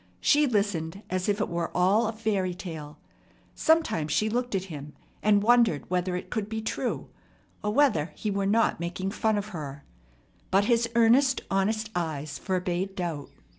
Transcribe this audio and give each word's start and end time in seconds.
She 0.19 0.47
listened 0.47 1.03
as 1.11 1.29
if 1.29 1.39
it 1.39 1.47
were 1.47 1.69
all 1.77 2.07
a 2.07 2.11
fairy 2.11 2.55
tale. 2.55 2.97
Sometimes 3.53 4.11
she 4.11 4.31
looked 4.31 4.55
at 4.55 4.63
him, 4.63 4.93
and 5.21 5.43
wondered 5.43 5.87
whether 5.91 6.15
it 6.15 6.31
could 6.31 6.49
be 6.49 6.59
true, 6.59 7.09
or 7.63 7.69
whether 7.71 8.11
he 8.15 8.31
were 8.31 8.47
not 8.47 8.79
making 8.79 9.11
fun 9.11 9.37
of 9.37 9.49
her; 9.49 9.83
but 10.49 10.65
his 10.65 10.89
earnest, 10.95 11.41
honest 11.51 11.91
eyes 11.95 12.39
forbade 12.39 12.95
doubt. 12.95 13.29